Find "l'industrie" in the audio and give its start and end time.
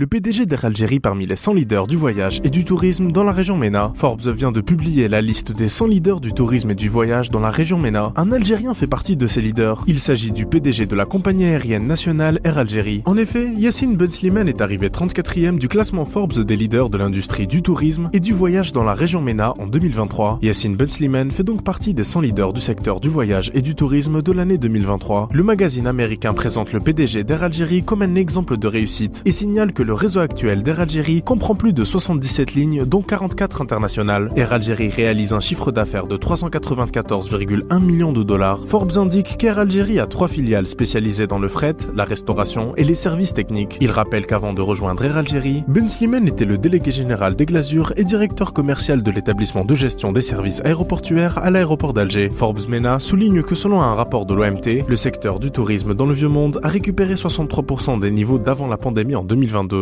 16.98-17.48